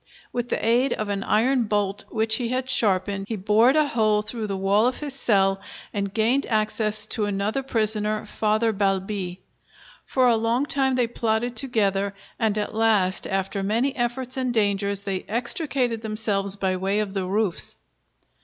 [0.33, 4.23] With the aid of an iron bolt which he had sharpened, he bored a hole
[4.23, 5.61] through the wall of his cell
[5.93, 9.41] and gained access to another prisoner, Father Balbi.
[10.03, 15.01] For a long time they plotted together, and at last after many efforts and dangers
[15.01, 17.75] they extricated themselves by way of the roofs.